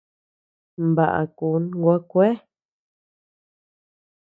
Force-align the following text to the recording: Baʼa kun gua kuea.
Baʼa 0.95 1.21
kun 1.37 1.63
gua 1.81 1.95
kuea. 2.09 2.33